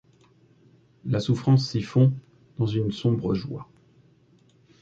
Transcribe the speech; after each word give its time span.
La 1.05 1.19
souffrance 1.19 1.69
s’y 1.69 1.83
fond 1.83 2.11
dans 2.57 2.65
une 2.65 2.91
sombre 2.91 3.35
joie. 3.35 3.69